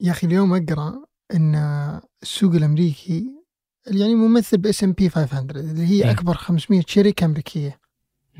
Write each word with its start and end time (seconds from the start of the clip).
يا 0.00 0.10
أخي 0.10 0.26
اليوم 0.26 0.54
أقرأ 0.54 1.04
إن 1.34 1.54
السوق 2.22 2.54
الأمريكي 2.54 3.38
يعني 3.86 4.14
ممثل 4.14 4.56
بـ 4.58 4.84
S&P 4.84 5.08
500 5.08 5.40
اللي 5.50 5.86
هي 5.86 6.04
إيه. 6.04 6.10
أكبر 6.10 6.34
500 6.34 6.82
شركة 6.86 7.24
أمريكية. 7.24 7.80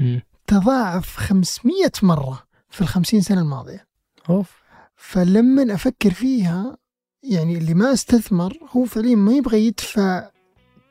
مم. 0.00 0.22
تضاعف 0.46 1.16
500 1.16 1.74
مرة 2.02 2.42
في 2.70 2.80
ال 2.80 2.88
50 2.88 3.20
سنة 3.20 3.40
الماضية. 3.40 3.86
أوف. 4.30 4.62
فلما 4.96 5.74
أفكر 5.74 6.10
فيها 6.10 6.76
يعني 7.22 7.58
اللي 7.58 7.74
ما 7.74 7.92
أستثمر 7.92 8.58
هو 8.76 8.84
فعليا 8.84 9.16
ما 9.16 9.32
يبغى 9.32 9.66
يدفع 9.66 10.30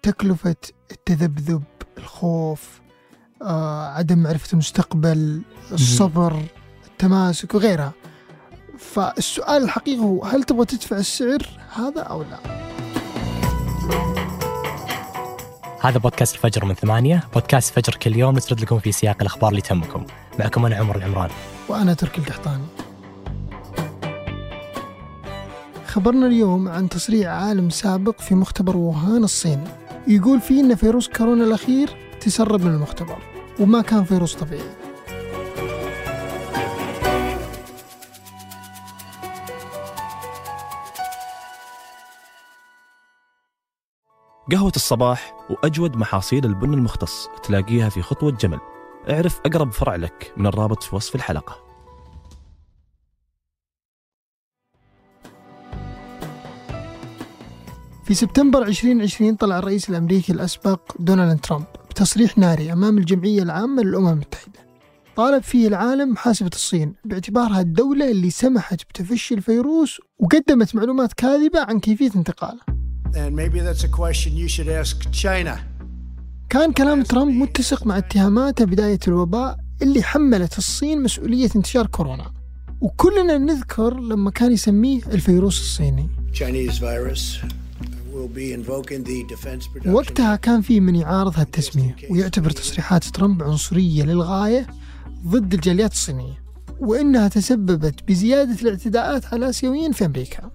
تكلفة 0.02 0.56
التذبذب 0.92 1.64
الخوف 1.98 2.82
آه، 3.42 3.88
عدم 3.88 4.18
معرفة 4.20 4.54
المستقبل 4.54 5.42
الصبر 5.72 6.44
التماسك 6.88 7.56
وغيرها. 7.56 7.94
فالسؤال 8.78 9.64
الحقيقي 9.64 10.00
هو 10.00 10.24
هل 10.24 10.44
تبغى 10.44 10.66
تدفع 10.66 10.98
السعر 10.98 11.42
هذا 11.76 12.02
أو 12.02 12.22
لا؟ 12.22 12.38
هذا 15.82 15.98
بودكاست 15.98 16.36
الفجر 16.36 16.66
من 16.66 16.74
ثمانية 16.74 17.24
بودكاست 17.34 17.74
فجر 17.74 17.96
كل 17.96 18.16
يوم 18.16 18.36
نسرد 18.36 18.62
لكم 18.62 18.80
في 18.80 18.92
سياق 18.92 19.18
الأخبار 19.22 19.50
اللي 19.50 19.62
تهمكم. 19.62 20.06
معكم 20.40 20.66
أنا 20.66 20.76
عمر 20.76 20.96
العمران. 20.96 21.30
وأنا 21.70 21.94
تركي 21.94 22.22
القحطاني 22.22 22.66
خبرنا 25.88 26.28
اليوم 26.28 26.68
عن 26.68 26.90
تصريح 26.90 27.30
عالم 27.30 27.70
سابق 27.70 28.22
في 28.22 28.36
مختبر 28.36 28.78
ووهان 28.78 29.24
الصيني 29.24 29.68
يقول 30.08 30.42
فيه 30.42 30.62
إن 30.62 30.76
فيروس 30.76 31.08
كورونا 31.08 31.44
الأخير 31.44 31.90
تسرب 32.22 32.62
من 32.62 32.74
المختبر 32.74 33.18
وما 33.60 33.82
كان 33.82 34.04
فيروس 34.04 34.36
طبيعي. 34.36 34.87
قهوة 44.52 44.72
الصباح 44.76 45.34
وأجود 45.50 45.96
محاصيل 45.96 46.46
البن 46.46 46.74
المختص 46.74 47.28
تلاقيها 47.44 47.90
في 47.90 48.02
خطوة 48.02 48.32
جمل. 48.32 48.60
اعرف 49.10 49.40
أقرب 49.46 49.72
فرع 49.72 49.96
لك 49.96 50.34
من 50.38 50.46
الرابط 50.48 50.84
في 50.84 50.96
وصف 50.96 51.16
الحلقة. 51.16 51.58
في 58.04 58.14
سبتمبر 58.14 58.64
2020 58.64 59.36
طلع 59.36 59.60
الرئيس 59.60 59.90
الأمريكي 59.90 60.34
الأسبق 60.34 60.92
دونالد 61.00 61.40
ترامب 61.40 61.66
بتصريح 61.90 62.38
ناري 62.38 62.74
أمام 62.74 62.98
الجمعية 62.98 63.44
العامة 63.44 63.84
للأمم 63.84 64.08
المتحدة. 64.08 64.60
طالب 65.16 65.44
فيه 65.44 65.68
العالم 65.68 66.12
محاسبة 66.12 66.52
الصين 66.54 66.96
باعتبارها 67.06 67.62
الدولة 67.62 68.12
اللي 68.12 68.30
سمحت 68.30 68.82
بتفشي 68.90 69.34
الفيروس 69.36 70.02
وقدمت 70.20 70.76
معلومات 70.76 71.14
كاذبة 71.14 71.60
عن 71.60 71.80
كيفية 71.80 72.12
انتقاله. 72.16 72.77
And 73.14 73.36
maybe 73.36 73.60
that's 73.60 73.84
a 73.84 73.92
question 74.02 74.32
you 74.36 74.48
should 74.48 74.70
ask 74.70 75.12
China. 75.12 75.58
كان 76.50 76.74
كلام 76.74 77.04
ترامب 77.04 77.32
متسق 77.34 77.88
مع 77.88 77.98
اتهاماته 77.98 78.66
بداية 78.66 79.00
الوباء 79.08 79.58
اللي 79.82 80.04
حملت 80.04 80.58
الصين 80.58 81.04
مسؤولية 81.04 81.50
انتشار 81.56 81.88
كورونا. 81.88 82.32
وكلنا 82.82 83.38
نذكر 83.38 84.00
لما 84.00 84.32
كان 84.32 84.52
يسميه 84.52 85.02
الفيروس 85.08 85.60
الصيني. 85.60 86.10
Chinese 86.34 86.80
virus 86.80 87.44
will 88.14 88.30
be 88.38 88.54
invoking 88.54 89.04
the 89.04 89.36
defense 89.36 89.68
production. 89.68 89.88
وقتها 89.88 90.36
كان 90.36 90.62
في 90.62 90.80
من 90.80 90.96
يعارض 90.96 91.40
هالتسمية 91.40 91.96
ويعتبر 92.10 92.50
تصريحات 92.50 93.04
ترامب 93.04 93.44
عنصرية 93.44 94.04
للغاية 94.04 94.68
ضد 95.28 95.54
الجاليات 95.54 95.92
الصينية 95.92 96.44
وإنها 96.80 97.28
تسببت 97.28 98.04
بزيادة 98.08 98.62
الاعتداءات 98.62 99.26
على 99.26 99.36
الآسيويين 99.36 99.92
في 99.92 100.06
أمريكا. 100.06 100.52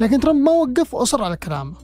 لكن 0.00 0.20
ترامب 0.20 0.40
ما 0.40 0.50
وقف 0.52 0.94
وأصر 0.94 1.24
على 1.24 1.36
كلامه. 1.36 1.74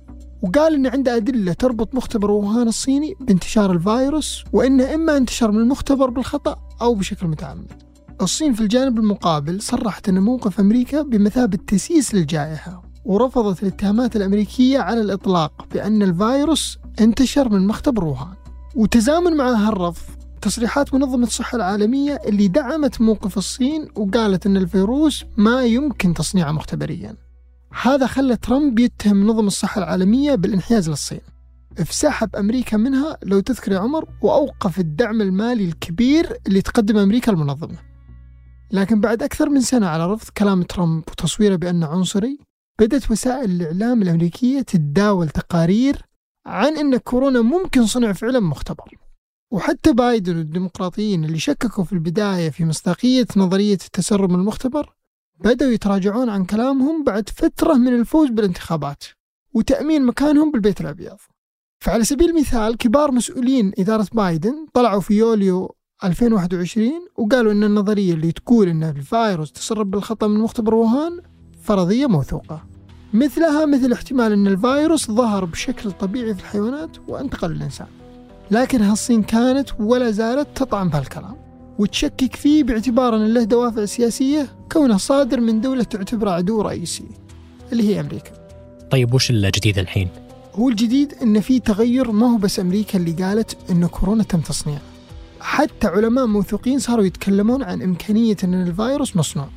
وقال 0.43 0.75
إن 0.75 0.87
عنده 0.87 1.17
أدلة 1.17 1.53
تربط 1.53 1.95
مختبر 1.95 2.31
ووهان 2.31 2.69
الصيني 2.69 3.17
بانتشار 3.21 3.73
الفيروس 3.73 4.45
وإنه 4.53 4.95
إما 4.95 5.17
انتشر 5.17 5.51
من 5.51 5.59
المختبر 5.59 6.11
بالخطأ 6.11 6.57
أو 6.83 6.95
بشكل 6.95 7.27
متعمد. 7.27 7.83
الصين 8.23 8.53
في 8.53 8.61
الجانب 8.61 8.99
المقابل 8.99 9.63
صرحت 9.63 10.09
أن 10.09 10.19
موقف 10.19 10.61
أمريكا 10.61 11.03
بمثابة 11.03 11.59
تسييس 11.67 12.15
للجائحة 12.15 12.83
ورفضت 13.05 13.63
الاتهامات 13.63 14.17
الأمريكية 14.17 14.79
على 14.79 15.01
الإطلاق 15.01 15.67
بأن 15.75 16.03
الفيروس 16.03 16.79
انتشر 17.01 17.49
من 17.49 17.67
مختبر 17.67 18.05
ووهان 18.05 18.35
وتزامن 18.77 19.37
مع 19.37 19.51
هالرفض 19.51 20.21
تصريحات 20.43 20.95
منظمة 20.95 21.27
الصحة 21.27 21.57
العالمية 21.57 22.21
اللي 22.27 22.49
دعمت 22.49 23.01
موقف 23.01 23.39
الصين 23.39 23.89
وقالت 23.97 24.47
أن 24.47 24.57
الفيروس 24.57 25.25
ما 25.37 25.65
يمكن 25.65 26.15
تصنيعه 26.15 26.53
مختبريا. 26.53 27.30
هذا 27.73 28.07
خلى 28.07 28.37
ترامب 28.37 28.79
يتهم 28.79 29.17
منظمة 29.17 29.47
الصحة 29.47 29.79
العالمية 29.79 30.35
بالانحياز 30.35 30.89
للصين. 30.89 31.21
فسحب 31.77 32.37
أمريكا 32.37 32.77
منها 32.77 33.19
لو 33.23 33.41
تذكر 33.41 33.73
يا 33.73 33.79
عمر 33.79 34.09
وأوقف 34.23 34.79
الدعم 34.79 35.21
المالي 35.21 35.65
الكبير 35.65 36.37
اللي 36.47 36.63
تقدم 36.63 36.97
أمريكا 36.97 37.33
المنظمة. 37.33 37.79
لكن 38.73 39.01
بعد 39.01 39.23
أكثر 39.23 39.49
من 39.49 39.61
سنة 39.61 39.87
على 39.87 40.13
رفض 40.13 40.29
كلام 40.37 40.63
ترامب 40.63 41.05
وتصويره 41.09 41.57
بأنه 41.57 41.87
عنصري 41.87 42.39
بدأت 42.81 43.11
وسائل 43.11 43.51
الإعلام 43.51 44.03
الأمريكية 44.03 44.61
تتداول 44.61 45.29
تقارير 45.29 45.97
عن 46.47 46.77
أن 46.79 46.97
كورونا 46.97 47.41
ممكن 47.43 47.87
صنع 47.87 48.13
فعلا 48.13 48.41
مختبر. 48.41 48.95
وحتى 49.53 49.93
بايدن 49.93 50.37
والديمقراطيين 50.37 51.25
اللي 51.25 51.39
شككوا 51.39 51.85
في 51.85 51.93
البداية 51.93 52.51
في 52.51 52.65
مصداقية 52.65 53.27
نظرية 53.37 53.73
التسرب 53.73 54.31
المختبر 54.31 54.95
بدأوا 55.45 55.73
يتراجعون 55.73 56.29
عن 56.29 56.45
كلامهم 56.45 57.05
بعد 57.05 57.29
فترة 57.29 57.75
من 57.75 57.95
الفوز 57.95 58.29
بالانتخابات 58.29 59.05
وتأمين 59.55 60.07
مكانهم 60.07 60.51
بالبيت 60.51 60.81
الأبيض. 60.81 61.17
فعلى 61.85 62.05
سبيل 62.05 62.31
المثال 62.31 62.77
كبار 62.77 63.13
مسؤولين 63.13 63.73
إدارة 63.79 64.07
بايدن 64.13 64.67
طلعوا 64.75 65.01
في 65.01 65.15
يوليو 65.15 65.75
2021 66.05 66.93
وقالوا 67.17 67.53
أن 67.53 67.65
النظرية 67.65 68.15
اللي 68.15 68.33
تقول 68.33 68.69
أن 68.69 68.83
الفيروس 68.83 69.53
تسرب 69.53 69.91
بالخطأ 69.91 70.27
من 70.27 70.41
مختبر 70.41 70.75
ووهان 70.75 71.21
فرضية 71.63 72.07
موثوقة. 72.07 72.65
مثلها 73.13 73.67
مثل 73.67 73.93
احتمال 73.93 74.33
أن 74.33 74.47
الفيروس 74.47 75.11
ظهر 75.11 75.45
بشكل 75.45 75.93
طبيعي 75.93 76.35
في 76.35 76.41
الحيوانات 76.41 76.91
وأنتقل 77.09 77.51
للإنسان. 77.51 77.87
لكن 78.51 78.83
هالصين 78.83 79.23
كانت 79.23 79.69
ولا 79.79 80.11
زالت 80.11 80.49
تطعن 80.57 80.89
بهالكلام. 80.89 81.50
وتشكك 81.81 82.37
فيه 82.37 82.65
باعتبار 82.65 83.17
أن 83.17 83.35
له 83.35 83.45
دوافع 83.45 83.85
سياسية 83.85 84.49
كونه 84.73 84.97
صادر 84.97 85.41
من 85.41 85.61
دولة 85.61 85.83
تعتبره 85.83 86.31
عدو 86.31 86.61
رئيسي 86.61 87.05
اللي 87.73 87.89
هي 87.89 88.01
أمريكا. 88.01 88.31
طيب 88.91 89.15
وش 89.15 89.31
الجديد 89.31 89.79
الحين؟ 89.79 90.09
هو 90.55 90.69
الجديد 90.69 91.15
إن 91.23 91.41
في 91.41 91.61
تغير 91.61 92.13
ما 92.13 92.33
هو 92.33 92.37
بس 92.37 92.61
أمريكا 92.61 92.99
اللي 92.99 93.13
قالت 93.13 93.57
إن 93.71 93.87
كورونا 93.87 94.23
تم 94.23 94.41
تصنيعه. 94.41 94.81
حتى 95.41 95.87
علماء 95.87 96.27
موثوقين 96.27 96.79
صاروا 96.79 97.05
يتكلمون 97.05 97.63
عن 97.63 97.83
إمكانية 97.83 98.37
إن 98.45 98.55
الفيروس 98.55 99.17
مصنوع. 99.17 99.49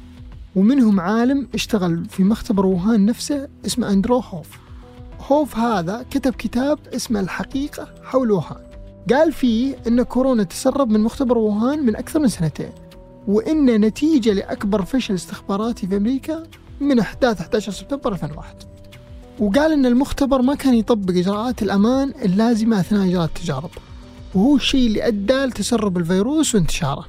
ومنهم 0.55 0.99
عالم 0.99 1.47
اشتغل 1.53 2.05
في 2.09 2.23
مختبر 2.23 2.65
ووهان 2.65 3.05
نفسه 3.05 3.47
اسمه 3.65 3.89
أندرو 3.89 4.19
هوف. 4.19 4.47
هوف 5.27 5.57
هذا 5.57 6.05
كتب 6.11 6.33
كتاب 6.33 6.79
اسمه 6.95 7.19
الحقيقة 7.19 7.87
حول 8.03 8.31
ووهان. 8.31 8.72
قال 9.11 9.33
فيه 9.33 9.75
إن 9.87 10.03
كورونا 10.03 10.43
تسرب 10.43 10.89
من 10.89 10.99
مختبر 10.99 11.37
ووهان 11.37 11.85
من 11.85 11.95
أكثر 11.95 12.19
من 12.19 12.27
سنتين 12.27 12.71
وإن 13.27 13.65
نتيجة 13.65 14.33
لأكبر 14.33 14.85
فشل 14.85 15.13
استخباراتي 15.13 15.87
في 15.87 15.97
أمريكا 15.97 16.43
من 16.81 16.99
أحداث 16.99 17.41
11 17.41 17.71
سبتمبر 17.71 18.13
2001 18.13 18.55
وقال 19.39 19.71
إن 19.71 19.85
المختبر 19.85 20.41
ما 20.41 20.55
كان 20.55 20.73
يطبق 20.73 21.13
إجراءات 21.13 21.61
الأمان 21.61 22.13
اللازمة 22.25 22.79
أثناء 22.79 23.07
إجراء 23.07 23.25
التجارب 23.25 23.69
وهو 24.35 24.55
الشيء 24.55 24.87
اللي 24.87 25.07
أدى 25.07 25.45
لتسرب 25.45 25.97
الفيروس 25.97 26.55
وانتشاره. 26.55 27.05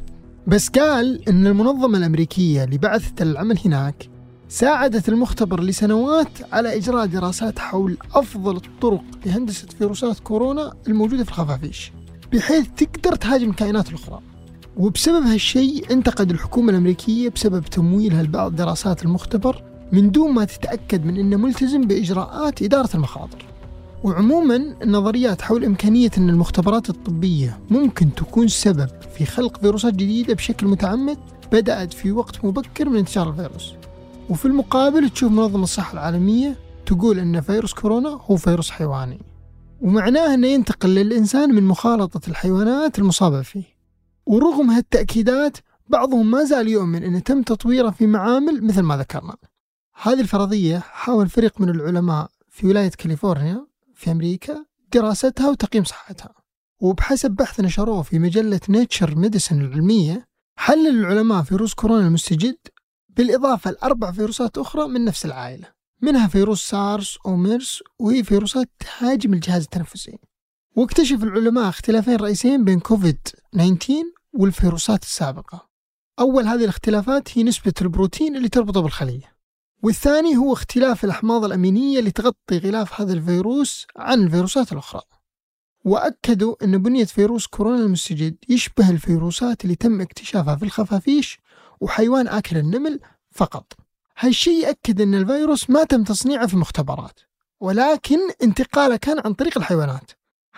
بس 0.47 0.69
قال 0.69 1.29
إن 1.29 1.47
المنظمة 1.47 1.99
الأمريكية 1.99 2.65
اللي 2.65 2.79
بعثت 2.79 3.23
العمل 3.23 3.59
هناك 3.65 4.09
ساعدت 4.55 5.09
المختبر 5.09 5.61
لسنوات 5.61 6.29
على 6.53 6.77
إجراء 6.77 7.07
دراسات 7.07 7.59
حول 7.59 7.97
أفضل 8.15 8.57
الطرق 8.57 9.03
لهندسة 9.27 9.69
فيروسات 9.79 10.19
كورونا 10.19 10.73
الموجودة 10.89 11.25
في 11.25 11.31
الخفافيش 11.31 11.93
بحيث 12.33 12.67
تقدر 12.77 13.17
تهاجم 13.17 13.51
الكائنات 13.51 13.89
الأخرى. 13.89 14.21
وبسبب 14.77 15.27
هالشيء 15.27 15.93
انتقد 15.93 16.31
الحكومة 16.31 16.71
الأمريكية 16.71 17.29
بسبب 17.29 17.65
تمويلها 17.65 18.23
لبعض 18.23 18.57
دراسات 18.57 19.03
المختبر 19.03 19.63
من 19.93 20.11
دون 20.11 20.35
ما 20.35 20.45
تتأكد 20.45 21.07
من 21.07 21.17
أنه 21.17 21.37
ملتزم 21.37 21.81
بإجراءات 21.81 22.63
إدارة 22.63 22.91
المخاطر. 22.95 23.45
وعموما 24.05 24.57
النظريات 24.57 25.43
حول 25.43 25.65
إمكانية 25.65 26.11
أن 26.19 26.31
المختبرات 26.31 26.91
الطبية 26.91 27.59
ممكن 27.71 28.15
تكون 28.15 28.49
سبب 28.49 28.89
في 29.19 29.27
خلق 29.27 29.61
فيروسات 29.61 29.95
جديدة 29.95 30.35
بشكل 30.35 30.67
متعمد 30.67 31.19
بدأت 31.53 31.93
في 31.93 32.13
وقت 32.13 32.45
مبكر 32.45 32.89
من 32.89 32.97
انتشار 32.97 33.31
الفيروس. 33.31 33.73
وفي 34.31 34.45
المقابل 34.45 35.11
تشوف 35.11 35.33
منظمة 35.33 35.63
الصحة 35.63 35.93
العالمية 35.93 36.57
تقول 36.87 37.19
أن 37.19 37.41
فيروس 37.41 37.75
كورونا 37.75 38.09
هو 38.09 38.37
فيروس 38.37 38.71
حيواني. 38.71 39.21
ومعناه 39.81 40.35
أنه 40.35 40.47
ينتقل 40.47 40.89
للإنسان 40.89 41.55
من 41.55 41.63
مخالطة 41.63 42.29
الحيوانات 42.29 42.99
المصابة 42.99 43.43
فيه. 43.43 43.65
ورغم 44.27 44.71
هالتأكيدات 44.71 45.57
بعضهم 45.89 46.31
ما 46.31 46.45
زال 46.45 46.69
يؤمن 46.69 47.03
أنه 47.03 47.19
تم 47.19 47.43
تطويره 47.43 47.91
في 47.91 48.07
معامل 48.07 48.65
مثل 48.65 48.83
ما 48.83 48.97
ذكرنا. 48.97 49.37
هذه 50.03 50.21
الفرضية 50.21 50.79
حاول 50.79 51.29
فريق 51.29 51.61
من 51.61 51.69
العلماء 51.69 52.29
في 52.49 52.67
ولاية 52.67 52.91
كاليفورنيا 52.91 53.67
في 53.95 54.11
أمريكا 54.11 54.65
دراستها 54.93 55.51
وتقييم 55.51 55.85
صحتها. 55.85 56.35
وبحسب 56.81 57.31
بحث 57.31 57.61
نشروه 57.61 58.03
في 58.03 58.19
مجلة 58.19 58.61
Nature 58.69 59.15
Medicine 59.17 59.61
العلمية 59.61 60.27
حلل 60.57 60.99
العلماء 60.99 61.43
فيروس 61.43 61.75
كورونا 61.75 62.07
المستجد 62.07 62.57
بالإضافة 63.17 63.71
لأربع 63.71 64.13
فيروسات 64.13 64.59
أخرى 64.59 64.89
من 64.89 65.05
نفس 65.05 65.25
العائلة 65.25 65.75
منها 66.03 66.29
فيروس 66.29 66.69
سارس 66.69 67.19
وميرس 67.25 67.83
وهي 67.99 68.25
فيروسات 68.25 68.71
تهاجم 68.79 69.35
الجهاز 69.35 69.63
التنفسي. 69.63 70.19
واكتشف 70.77 71.23
العلماء 71.23 71.69
اختلافين 71.69 72.17
رئيسيين 72.17 72.65
بين 72.65 72.81
كوفيد 72.81 73.19
19 73.53 74.05
والفيروسات 74.33 75.03
السابقة. 75.03 75.69
أول 76.19 76.45
هذه 76.45 76.65
الاختلافات 76.65 77.39
هي 77.39 77.43
نسبة 77.43 77.73
البروتين 77.83 78.37
اللي 78.37 78.49
تربطه 78.49 78.81
بالخلية. 78.81 79.35
والثاني 79.83 80.37
هو 80.37 80.53
اختلاف 80.53 81.05
الأحماض 81.05 81.45
الأمينية 81.45 81.99
اللي 81.99 82.11
تغطي 82.11 82.59
غلاف 82.59 83.01
هذا 83.01 83.13
الفيروس 83.13 83.87
عن 83.97 84.23
الفيروسات 84.23 84.73
الأخرى. 84.73 85.03
وأكدوا 85.85 86.65
أن 86.65 86.79
بنية 86.83 87.05
فيروس 87.05 87.47
كورونا 87.47 87.83
المستجد 87.83 88.37
يشبه 88.49 88.91
الفيروسات 88.91 89.65
اللي 89.65 89.75
تم 89.75 90.01
اكتشافها 90.01 90.57
في 90.57 90.63
الخفافيش 90.63 91.39
وحيوان 91.81 92.29
آكل 92.29 92.57
النمل 92.57 93.01
فقط. 93.31 93.73
هالشيء 94.19 94.67
يأكد 94.67 95.01
أن 95.01 95.15
الفيروس 95.15 95.71
ما 95.71 95.85
تم 95.85 96.05
تصنيعه 96.05 96.47
في 96.47 96.57
مختبرات 96.57 97.21
ولكن 97.61 98.19
انتقاله 98.43 98.97
كان 98.97 99.21
عن 99.25 99.35
طريق 99.35 99.59
الحيوانات. 99.59 100.11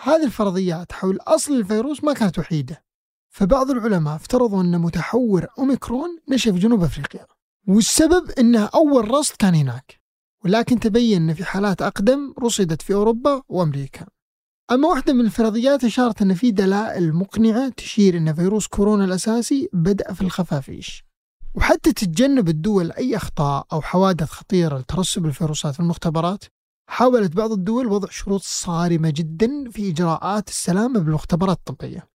هذه 0.03 0.25
الفرضيات 0.25 0.93
حول 0.93 1.19
أصل 1.21 1.53
الفيروس 1.55 2.05
ما 2.05 2.13
كانت 2.13 2.39
وحيدة. 2.39 2.85
فبعض 3.29 3.71
العلماء 3.71 4.17
افترضوا 4.17 4.63
أن 4.63 4.79
متحور 4.81 5.47
أوميكرون 5.59 6.19
نشأ 6.29 6.53
في 6.53 6.59
جنوب 6.59 6.85
أفريقيا 6.85 7.27
والسبب 7.69 8.31
أنه 8.39 8.65
أول 8.75 9.11
رصد 9.11 9.37
كان 9.37 9.55
هناك. 9.55 10.01
ولكن 10.45 10.81
تبين 10.81 11.23
أن 11.23 11.35
في 11.35 11.45
حالات 11.45 11.83
أقدم 11.83 12.35
رصدت 12.43 12.83
في 12.83 12.95
أوروبا 12.95 13.43
وأمريكا. 13.49 14.07
أما 14.71 14.89
واحدة 14.89 15.13
من 15.13 15.21
الفرضيات 15.21 15.85
أشارت 15.85 16.23
أن 16.23 16.35
في 16.35 16.51
دلائل 16.51 17.13
مقنعة 17.13 17.69
تشير 17.69 18.17
أن 18.17 18.35
فيروس 18.35 18.67
كورونا 18.67 19.05
الأساسي 19.05 19.69
بدأ 19.73 20.13
في 20.13 20.23
الخفافيش. 20.23 21.06
وحتى 21.57 21.93
تتجنب 21.93 22.49
الدول 22.49 22.93
أي 22.93 23.17
أخطاء 23.17 23.67
أو 23.73 23.81
حوادث 23.81 24.31
خطيرة 24.31 24.79
لترسب 24.79 25.27
الفيروسات 25.27 25.75
في 25.75 25.81
المختبرات 25.81 26.45
حاولت 26.91 27.37
بعض 27.37 27.53
الدول 27.53 27.87
وضع 27.87 28.09
شروط 28.11 28.41
صارمة 28.43 29.13
جدا 29.17 29.71
في 29.71 29.91
إجراءات 29.91 30.49
السلامة 30.49 31.01
بالمختبرات 31.01 31.57
الطبية. 31.57 32.09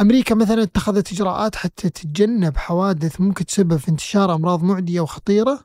أمريكا 0.00 0.34
مثلا 0.34 0.62
اتخذت 0.62 1.12
إجراءات 1.12 1.56
حتى 1.56 1.90
تتجنب 1.90 2.56
حوادث 2.56 3.20
ممكن 3.20 3.44
تسبب 3.44 3.80
انتشار 3.88 4.34
أمراض 4.34 4.62
معدية 4.62 5.00
وخطيرة. 5.00 5.60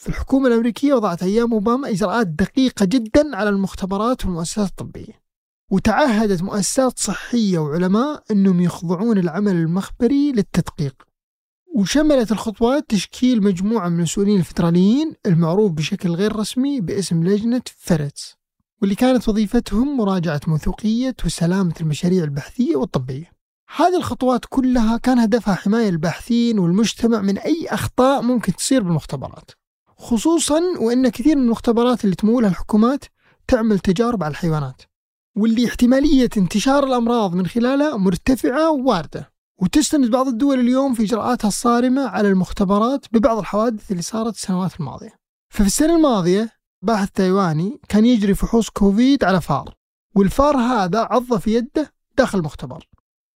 في 0.00 0.08
الحكومة 0.08 0.48
الأمريكية 0.48 0.94
وضعت 0.94 1.22
أيام 1.22 1.52
أوباما 1.52 1.88
إجراءات 1.88 2.26
دقيقة 2.26 2.84
جدا 2.84 3.36
على 3.36 3.48
المختبرات 3.48 4.24
والمؤسسات 4.24 4.68
الطبية. 4.68 5.22
وتعهدت 5.70 6.42
مؤسسات 6.42 6.98
صحية 6.98 7.58
وعلماء 7.58 8.24
أنهم 8.30 8.60
يخضعون 8.60 9.18
العمل 9.18 9.52
المخبري 9.52 10.32
للتدقيق. 10.32 11.13
وشملت 11.74 12.32
الخطوات 12.32 12.84
تشكيل 12.88 13.42
مجموعة 13.42 13.88
من 13.88 13.96
المسؤولين 13.96 14.38
الفدراليين 14.38 15.14
المعروف 15.26 15.72
بشكل 15.72 16.10
غير 16.10 16.36
رسمي 16.36 16.80
باسم 16.80 17.24
لجنة 17.24 17.62
فريتس 17.76 18.34
واللي 18.80 18.94
كانت 18.94 19.28
وظيفتهم 19.28 19.96
مراجعة 19.96 20.40
موثوقية 20.46 21.14
وسلامة 21.24 21.74
المشاريع 21.80 22.24
البحثية 22.24 22.76
والطبية. 22.76 23.32
هذه 23.76 23.96
الخطوات 23.96 24.44
كلها 24.48 24.96
كان 24.96 25.18
هدفها 25.18 25.54
حماية 25.54 25.88
الباحثين 25.88 26.58
والمجتمع 26.58 27.20
من 27.20 27.38
أي 27.38 27.66
أخطاء 27.70 28.22
ممكن 28.22 28.52
تصير 28.52 28.82
بالمختبرات. 28.82 29.50
خصوصا 29.96 30.60
وأن 30.80 31.08
كثير 31.08 31.36
من 31.36 31.42
المختبرات 31.42 32.04
اللي 32.04 32.16
تمولها 32.16 32.50
الحكومات 32.50 33.04
تعمل 33.48 33.78
تجارب 33.78 34.22
على 34.22 34.30
الحيوانات 34.30 34.82
واللي 35.36 35.66
احتمالية 35.66 36.30
انتشار 36.36 36.84
الأمراض 36.84 37.34
من 37.34 37.46
خلالها 37.46 37.96
مرتفعة 37.96 38.70
وواردة 38.70 39.33
وتستند 39.62 40.10
بعض 40.10 40.28
الدول 40.28 40.60
اليوم 40.60 40.94
في 40.94 41.02
إجراءاتها 41.02 41.48
الصارمة 41.48 42.08
على 42.08 42.28
المختبرات 42.28 43.06
ببعض 43.12 43.38
الحوادث 43.38 43.90
اللي 43.90 44.02
صارت 44.02 44.34
السنوات 44.34 44.80
الماضية. 44.80 45.14
ففي 45.54 45.66
السنة 45.66 45.96
الماضية 45.96 46.50
باحث 46.82 47.10
تايواني 47.10 47.80
كان 47.88 48.06
يجري 48.06 48.34
فحوص 48.34 48.70
كوفيد 48.70 49.24
على 49.24 49.40
فار 49.40 49.74
والفار 50.16 50.56
هذا 50.56 51.00
عض 51.00 51.36
في 51.36 51.54
يده 51.54 51.92
داخل 52.18 52.38
المختبر. 52.38 52.88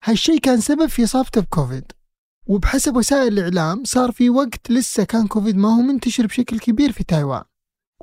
هالشيء 0.04 0.38
كان 0.38 0.60
سبب 0.60 0.86
في 0.86 1.04
إصابته 1.04 1.40
بكوفيد. 1.40 1.92
وبحسب 2.46 2.96
وسائل 2.96 3.38
الإعلام 3.38 3.84
صار 3.84 4.12
في 4.12 4.30
وقت 4.30 4.70
لسه 4.70 5.04
كان 5.04 5.26
كوفيد 5.26 5.56
ما 5.56 5.76
هو 5.76 5.80
منتشر 5.80 6.26
بشكل 6.26 6.58
كبير 6.58 6.92
في 6.92 7.04
تايوان. 7.04 7.42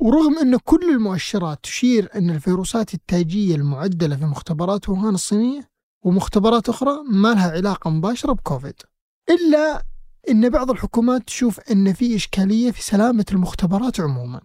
ورغم 0.01 0.39
أن 0.39 0.57
كل 0.57 0.89
المؤشرات 0.89 1.59
تشير 1.63 2.09
أن 2.15 2.29
الفيروسات 2.29 2.93
التاجية 2.93 3.55
المعدلة 3.55 4.15
في 4.15 4.25
مختبرات 4.25 4.89
ووهان 4.89 5.13
الصينية 5.13 5.69
ومختبرات 6.05 6.69
أخرى 6.69 6.91
ما 7.11 7.27
لها 7.33 7.51
علاقة 7.51 7.89
مباشرة 7.89 8.33
بكوفيد. 8.33 8.75
إلا 9.29 9.83
أن 10.29 10.49
بعض 10.49 10.71
الحكومات 10.71 11.23
تشوف 11.27 11.59
أن 11.59 11.93
في 11.93 12.15
إشكالية 12.15 12.71
في 12.71 12.81
سلامة 12.81 13.25
المختبرات 13.31 13.99
عموما. 13.99 14.41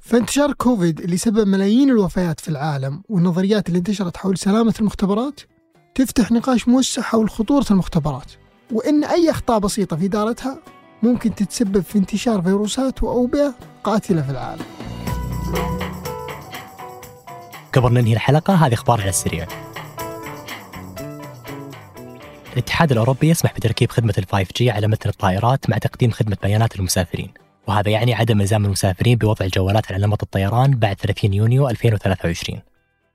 فانتشار 0.00 0.52
كوفيد 0.52 1.00
اللي 1.00 1.16
سبب 1.16 1.46
ملايين 1.46 1.90
الوفيات 1.90 2.40
في 2.40 2.48
العالم 2.48 3.02
والنظريات 3.08 3.68
اللي 3.68 3.78
انتشرت 3.78 4.16
حول 4.16 4.38
سلامة 4.38 4.74
المختبرات 4.80 5.40
تفتح 5.94 6.32
نقاش 6.32 6.68
موسع 6.68 7.02
حول 7.02 7.30
خطورة 7.30 7.66
المختبرات. 7.70 8.32
وأن 8.72 9.04
أي 9.04 9.30
أخطاء 9.30 9.58
بسيطة 9.58 9.96
في 9.96 10.04
إدارتها 10.04 10.58
ممكن 11.02 11.34
تتسبب 11.34 11.80
في 11.80 11.98
انتشار 11.98 12.42
فيروسات 12.42 13.02
وأوبئة 13.02 13.54
قاتلة 13.84 14.22
في 14.22 14.30
العالم. 14.30 14.64
قبل 17.72 17.92
ننهي 17.92 18.12
الحلقة 18.12 18.54
هذه 18.54 18.74
أخبار 18.74 19.00
على 19.00 19.10
السريع 19.10 19.46
الاتحاد 22.52 22.92
الأوروبي 22.92 23.28
يسمح 23.28 23.54
بتركيب 23.54 23.90
خدمة 23.90 24.14
ال 24.18 24.46
5G 24.46 24.62
على 24.62 24.86
متن 24.86 25.10
الطائرات 25.10 25.70
مع 25.70 25.78
تقديم 25.78 26.10
خدمة 26.10 26.36
بيانات 26.42 26.76
للمسافرين 26.76 27.30
وهذا 27.66 27.90
يعني 27.90 28.14
عدم 28.14 28.40
إلزام 28.40 28.64
المسافرين 28.64 29.18
بوضع 29.18 29.44
الجوالات 29.44 29.92
على 29.92 30.06
نمط 30.06 30.22
الطيران 30.22 30.70
بعد 30.70 30.96
30 31.00 31.34
يونيو 31.34 31.68
2023 31.68 32.60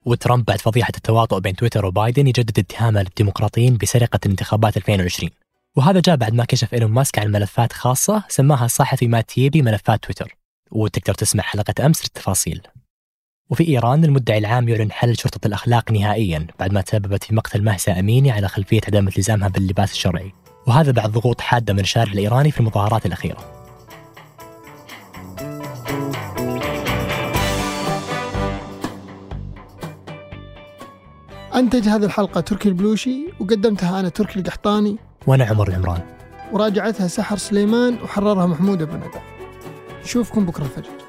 وترامب 0.06 0.46
بعد 0.46 0.62
فضيحة 0.62 0.94
التواطؤ 0.98 1.40
بين 1.40 1.56
تويتر 1.56 1.86
وبايدن 1.86 2.28
يجدد 2.28 2.60
اتهامه 2.60 3.00
للديمقراطيين 3.00 3.78
بسرقة 3.78 4.20
الانتخابات 4.26 4.78
2020 4.78 5.32
وهذا 5.76 6.00
جاء 6.00 6.16
بعد 6.16 6.34
ما 6.34 6.46
كشف 6.46 6.74
إيلون 6.74 6.92
ماسك 6.92 7.20
عن 7.20 7.32
ملفات 7.32 7.74
خاصة 7.74 8.24
سماها 8.28 8.66
الصحفي 8.66 9.08
مات 9.08 9.30
تيبي 9.30 9.62
ملفات 9.62 10.04
تويتر. 10.04 10.36
وتقدر 10.72 11.14
تسمع 11.14 11.44
حلقة 11.44 11.86
أمس 11.86 12.04
للتفاصيل. 12.04 12.62
وفي 13.50 13.68
إيران 13.68 14.04
المدعي 14.04 14.38
العام 14.38 14.70
يعلن 14.70 14.92
حل 14.92 15.18
شرطة 15.18 15.48
الأخلاق 15.48 15.92
نهائيا 15.92 16.48
بعد 16.60 16.74
ما 16.74 16.82
تسببت 16.82 17.24
في 17.24 17.36
مقتل 17.36 17.64
مهسا 17.64 18.00
أميني 18.00 18.32
على 18.32 18.48
خلفية 18.48 18.82
عدم 18.88 19.08
التزامها 19.08 19.48
باللباس 19.48 19.92
الشرعي. 19.92 20.34
وهذا 20.68 20.92
بعد 20.92 21.12
ضغوط 21.12 21.42
حادة 21.42 21.74
من 21.74 21.80
الشارع 21.80 22.12
الإيراني 22.12 22.52
في 22.52 22.60
المظاهرات 22.60 23.06
الأخيرة. 23.06 23.38
أنتج 31.56 31.88
هذه 31.88 32.06
الحلقة 32.06 32.42
تركي 32.42 32.70
البلوشي 32.70 33.26
وقدمتها 33.40 34.00
أنا 34.00 34.10
تركي 34.10 34.40
القحطاني. 34.40 34.98
وأنا 35.28 35.46
عمر 35.46 35.68
العمران 35.68 36.02
وراجعتها 36.52 37.08
سحر 37.08 37.38
سليمان 37.38 37.98
وحررها 38.04 38.46
محمود 38.46 38.82
أبو 38.82 38.96
ندى 38.96 39.20
نشوفكم 40.04 40.46
بكرة 40.46 40.64
الفجر. 40.64 41.05